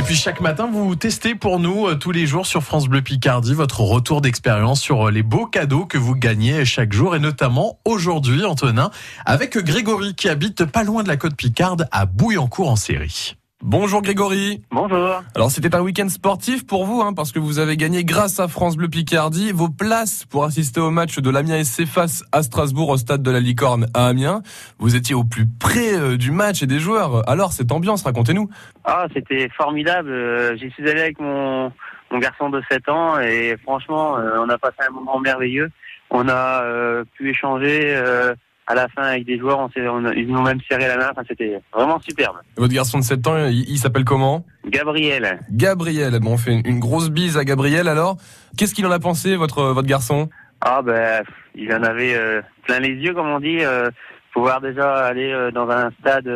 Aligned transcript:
Et 0.00 0.02
puis 0.02 0.16
chaque 0.16 0.40
matin, 0.40 0.66
vous 0.72 0.96
testez 0.96 1.34
pour 1.34 1.60
nous 1.60 1.86
euh, 1.86 1.94
tous 1.94 2.10
les 2.10 2.26
jours 2.26 2.46
sur 2.46 2.62
France 2.62 2.88
Bleu 2.88 3.02
Picardie 3.02 3.52
votre 3.52 3.82
retour 3.82 4.22
d'expérience 4.22 4.80
sur 4.80 5.08
euh, 5.08 5.10
les 5.10 5.22
beaux 5.22 5.44
cadeaux 5.44 5.84
que 5.84 5.98
vous 5.98 6.14
gagnez 6.14 6.64
chaque 6.64 6.94
jour 6.94 7.14
et 7.14 7.18
notamment 7.18 7.78
aujourd'hui, 7.84 8.46
Antonin, 8.46 8.90
avec 9.26 9.58
Grégory 9.58 10.14
qui 10.14 10.30
habite 10.30 10.64
pas 10.64 10.84
loin 10.84 11.02
de 11.02 11.08
la 11.08 11.18
côte 11.18 11.36
Picarde 11.36 11.86
à 11.92 12.06
Bouillancourt 12.06 12.70
en 12.70 12.76
série. 12.76 13.36
Bonjour 13.62 14.00
Grégory. 14.00 14.62
Bonjour. 14.70 15.22
Alors 15.34 15.50
c'était 15.50 15.74
un 15.74 15.82
week-end 15.82 16.08
sportif 16.08 16.66
pour 16.66 16.86
vous, 16.86 17.02
hein, 17.02 17.12
parce 17.12 17.30
que 17.30 17.38
vous 17.38 17.58
avez 17.58 17.76
gagné 17.76 18.04
grâce 18.04 18.40
à 18.40 18.48
France 18.48 18.76
Bleu 18.76 18.88
Picardie 18.88 19.52
vos 19.52 19.68
places 19.68 20.24
pour 20.24 20.44
assister 20.44 20.80
au 20.80 20.90
match 20.90 21.18
de 21.18 21.28
l'Amiens 21.28 21.62
SC 21.62 21.84
face 21.84 22.24
à 22.32 22.42
Strasbourg 22.42 22.88
au 22.88 22.96
stade 22.96 23.22
de 23.22 23.30
la 23.30 23.38
Licorne 23.40 23.86
à 23.92 24.06
Amiens. 24.06 24.40
Vous 24.78 24.96
étiez 24.96 25.14
au 25.14 25.24
plus 25.24 25.44
près 25.46 25.94
euh, 25.94 26.16
du 26.16 26.30
match 26.30 26.62
et 26.62 26.66
des 26.66 26.78
joueurs. 26.78 27.28
Alors 27.28 27.52
cette 27.52 27.70
ambiance, 27.70 28.02
racontez-nous. 28.02 28.48
Ah, 28.84 29.06
c'était 29.12 29.50
formidable. 29.56 30.10
Euh, 30.10 30.56
J'y 30.56 30.70
suis 30.70 30.88
allé 30.88 31.02
avec 31.02 31.20
mon, 31.20 31.70
mon 32.10 32.18
garçon 32.18 32.48
de 32.48 32.62
7 32.70 32.88
ans 32.88 33.20
et 33.20 33.56
franchement, 33.62 34.16
euh, 34.18 34.38
on 34.38 34.48
a 34.48 34.58
passé 34.58 34.76
un 34.88 34.92
moment 34.92 35.18
merveilleux. 35.20 35.70
On 36.10 36.28
a 36.28 36.62
euh, 36.64 37.04
pu 37.14 37.30
échanger 37.30 37.94
euh, 37.94 38.34
à 38.70 38.74
la 38.74 38.88
fin 38.88 39.02
avec 39.02 39.24
des 39.24 39.38
joueurs. 39.38 39.58
On 39.58 39.68
on 39.80 40.12
ils 40.12 40.26
nous 40.26 40.38
ont 40.38 40.42
même 40.42 40.60
serré 40.68 40.86
la 40.88 40.96
main. 40.96 41.08
Enfin, 41.10 41.22
c'était 41.28 41.60
vraiment 41.72 41.98
superbe. 42.00 42.36
Votre 42.56 42.74
garçon 42.74 42.98
de 42.98 43.04
7 43.04 43.26
ans, 43.26 43.46
il, 43.46 43.68
il 43.68 43.78
s'appelle 43.78 44.04
comment? 44.04 44.44
Gabriel. 44.66 45.40
Gabriel. 45.50 46.18
Bon, 46.20 46.32
on 46.34 46.38
fait 46.38 46.52
une, 46.52 46.66
une 46.66 46.80
grosse 46.80 47.10
bise 47.10 47.36
à 47.36 47.44
Gabriel 47.44 47.88
alors. 47.88 48.16
Qu'est-ce 48.56 48.74
qu'il 48.74 48.86
en 48.86 48.90
a 48.90 48.98
pensé, 48.98 49.36
votre, 49.36 49.62
votre 49.64 49.88
garçon? 49.88 50.28
Ah 50.60 50.82
ben, 50.82 51.22
il 51.54 51.72
en 51.74 51.82
avait 51.82 52.14
euh, 52.14 52.42
plein 52.64 52.80
les 52.80 52.94
yeux, 52.94 53.14
comme 53.14 53.28
on 53.28 53.40
dit. 53.40 53.58
euh, 53.60 53.90
pouvoir 54.32 54.60
déjà 54.60 55.06
aller 55.06 55.32
euh, 55.32 55.50
dans 55.50 55.68
un 55.68 55.90
stade 56.00 56.28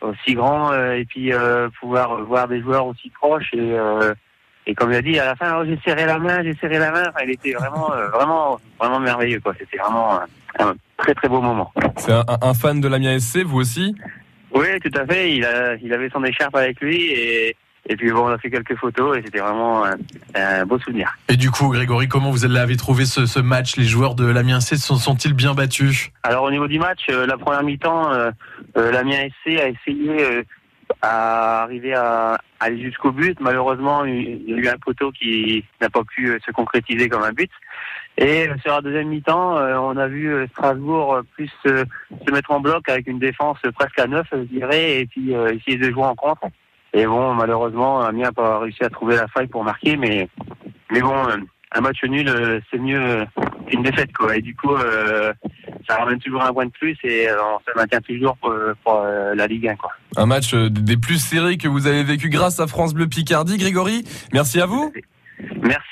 aussi 0.00 0.34
grand 0.34 0.72
et 0.74 1.04
puis 1.04 1.30
pouvoir 1.80 2.24
voir 2.24 2.48
des 2.48 2.60
joueurs 2.60 2.86
aussi 2.86 3.10
proches 3.10 3.54
et 3.54 3.76
et 4.66 4.74
comme 4.74 4.92
il 4.92 4.96
a 4.96 5.02
dit 5.02 5.18
à 5.18 5.24
la 5.24 5.36
fin, 5.36 5.58
oh, 5.58 5.64
j'ai 5.64 5.78
serré 5.84 6.06
la 6.06 6.18
main, 6.18 6.42
j'ai 6.42 6.54
serré 6.56 6.78
la 6.78 6.92
main. 6.92 7.02
Enfin, 7.08 7.24
il 7.24 7.30
était 7.30 7.52
vraiment, 7.52 7.92
euh, 7.92 8.08
vraiment, 8.08 8.60
vraiment 8.78 9.00
merveilleux 9.00 9.40
quoi. 9.40 9.54
C'était 9.58 9.78
vraiment 9.78 10.20
très 11.14 11.14
très 11.14 11.28
beau 11.28 11.40
moment. 11.40 11.72
C'est 11.96 12.12
un, 12.12 12.24
un 12.40 12.54
fan 12.54 12.80
de 12.80 12.88
l'Amiens 12.88 13.18
SC, 13.18 13.38
vous 13.44 13.58
aussi? 13.60 13.94
Oui, 14.54 14.66
tout 14.82 14.90
à 14.98 15.06
fait. 15.06 15.34
Il 15.36 15.44
a, 15.44 15.74
il 15.76 15.92
avait 15.92 16.10
son 16.10 16.22
écharpe 16.24 16.54
avec 16.56 16.80
lui 16.80 17.06
et 17.12 17.56
et 17.88 17.96
puis 17.96 18.12
bon, 18.12 18.26
on 18.26 18.28
a 18.28 18.36
fait 18.38 18.50
quelques 18.50 18.76
photos 18.76 19.16
et 19.16 19.22
c'était 19.24 19.38
vraiment 19.38 19.84
un, 19.86 19.94
un 20.34 20.66
beau 20.66 20.78
souvenir. 20.78 21.16
Et 21.28 21.36
du 21.36 21.50
coup, 21.50 21.70
Grégory, 21.70 22.08
comment 22.08 22.30
vous 22.30 22.46
l'avez 22.46 22.76
trouvé 22.76 23.06
ce, 23.06 23.24
ce 23.26 23.40
match? 23.40 23.76
Les 23.76 23.84
joueurs 23.84 24.14
de 24.14 24.26
l'Amiens 24.26 24.60
SC 24.60 24.76
sont- 24.76 24.96
sont-ils 24.96 25.32
bien 25.32 25.54
battus? 25.54 26.10
Alors 26.22 26.44
au 26.44 26.50
niveau 26.50 26.68
du 26.68 26.78
match, 26.78 27.00
euh, 27.08 27.26
la 27.26 27.38
première 27.38 27.62
mi-temps, 27.62 28.12
euh, 28.12 28.30
euh, 28.76 28.92
l'Amiens 28.92 29.26
SC 29.28 29.58
a 29.58 29.68
essayé 29.68 30.10
euh, 30.24 30.42
à 31.00 31.62
arriver 31.62 31.94
à, 31.94 32.34
à 32.34 32.64
aller 32.64 32.82
jusqu'au 32.82 33.12
but. 33.12 33.38
Malheureusement, 33.40 34.04
il 34.04 34.42
y 34.48 34.54
a 34.54 34.56
eu 34.58 34.68
un 34.68 34.76
poteau 34.78 35.10
qui 35.10 35.64
n'a 35.80 35.88
pas 35.88 36.02
pu 36.04 36.28
euh, 36.28 36.38
se 36.46 36.50
concrétiser 36.52 37.08
comme 37.08 37.22
un 37.22 37.32
but. 37.32 37.50
Et 38.20 38.46
euh, 38.46 38.54
sur 38.62 38.74
la 38.74 38.82
deuxième 38.82 39.08
mi-temps, 39.08 39.56
euh, 39.56 39.76
on 39.78 39.96
a 39.96 40.06
vu 40.06 40.30
euh, 40.30 40.46
Strasbourg 40.52 41.20
plus 41.34 41.50
se 41.64 41.84
mettre 42.30 42.50
en 42.50 42.60
bloc 42.60 42.86
avec 42.88 43.06
une 43.06 43.18
défense 43.18 43.58
presque 43.74 43.98
à 43.98 44.06
neuf, 44.06 44.26
je 44.30 44.40
dirais, 44.40 45.00
et 45.00 45.06
puis 45.06 45.32
essayer 45.32 45.78
de 45.78 45.90
jouer 45.90 46.04
en 46.04 46.14
contre. 46.14 46.42
Et 46.92 47.06
bon, 47.06 47.34
malheureusement, 47.34 48.02
Amiens 48.02 48.26
n'a 48.26 48.32
pas 48.32 48.58
réussi 48.58 48.84
à 48.84 48.90
trouver 48.90 49.16
la 49.16 49.26
faille 49.28 49.46
pour 49.46 49.64
marquer, 49.64 49.96
mais 49.96 50.28
mais 50.90 51.00
bon, 51.00 51.14
un 51.72 51.80
match 51.80 52.02
nul, 52.02 52.30
c'est 52.70 52.78
mieux 52.78 53.24
qu'une 53.68 53.82
défaite, 53.82 54.12
quoi. 54.12 54.36
Et 54.36 54.42
du 54.42 54.56
coup, 54.56 54.74
euh, 54.74 55.32
ça 55.88 55.96
ramène 55.96 56.18
toujours 56.18 56.42
un 56.42 56.52
point 56.52 56.66
de 56.66 56.72
plus 56.72 56.96
et 57.04 57.28
on 57.30 57.58
se 57.60 57.78
maintient 57.78 58.00
toujours 58.00 58.36
pour, 58.38 58.52
pour, 58.84 59.02
euh, 59.04 59.34
la 59.36 59.46
Ligue 59.46 59.68
1, 59.68 59.76
quoi. 59.76 59.92
Un 60.16 60.26
match 60.26 60.52
des 60.54 60.96
plus 60.96 61.18
serrés 61.18 61.56
que 61.56 61.68
vous 61.68 61.86
avez 61.86 62.02
vécu 62.02 62.28
grâce 62.28 62.58
à 62.58 62.66
France 62.66 62.92
Bleu 62.92 63.06
Picardie. 63.06 63.56
Grégory, 63.56 64.04
merci 64.32 64.60
à 64.60 64.66
vous. 64.66 64.90
Merci 64.92 65.06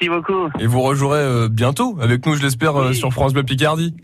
beaucoup. 0.09 0.49
Et 0.61 0.67
vous 0.67 0.81
rejouerez 0.81 1.21
euh, 1.21 1.49
bientôt 1.49 1.99
avec 2.01 2.25
nous, 2.27 2.35
je 2.35 2.43
l'espère, 2.43 2.77
euh, 2.77 2.89
Oui. 2.91 2.95
sur 2.97 3.13
France 3.13 3.33
Bleu 3.33 3.43
Picardie. 3.43 3.95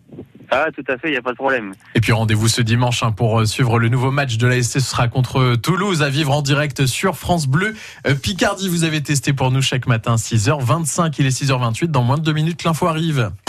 Ah, 0.51 0.67
tout 0.77 0.85
à 0.93 0.99
fait, 0.99 1.09
il 1.09 1.13
n'y 1.13 1.17
a 1.17 1.23
pas 1.23 1.31
de 1.33 1.37
problème. 1.37 1.73
Et 1.95 2.01
puis 2.01 2.13
rendez-vous 2.13 2.49
ce 2.49 2.61
dimanche 2.63 3.03
hein, 3.03 3.13
pour 3.13 3.41
euh, 3.41 3.45
suivre 3.47 3.79
le 3.79 3.89
nouveau 3.89 4.11
match 4.11 4.37
de 4.37 4.47
la 4.47 4.63
SC. 4.63 4.73
Ce 4.75 4.81
sera 4.81 5.09
contre 5.09 5.57
Toulouse 5.57 6.03
à 6.03 6.11
vivre 6.11 6.33
en 6.33 6.43
direct 6.43 6.87
sur 6.87 7.17
France 7.17 7.47
Bleu. 7.49 7.75
Euh, 8.07 8.15
Picardie, 8.15 8.69
vous 8.69 8.85
avez 8.85 9.03
testé 9.03 9.33
pour 9.33 9.51
nous 9.51 9.63
chaque 9.63 9.87
matin 9.87 10.17
6h25. 10.17 11.15
Il 11.19 11.27
est 11.27 11.43
6h28. 11.43 11.87
Dans 11.87 12.03
moins 12.03 12.19
de 12.19 12.23
deux 12.23 12.33
minutes, 12.35 12.63
l'info 12.65 12.87
arrive. 12.87 13.31